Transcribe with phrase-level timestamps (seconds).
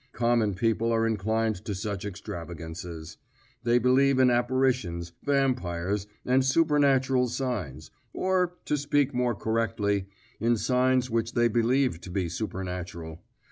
[0.13, 3.17] Common people are inclined to such extravagances.
[3.61, 10.07] They believe in apparitions, vampires, and supernatural signs, or, to speak more correctly,
[10.39, 13.21] in signs which they believe to be supernatural.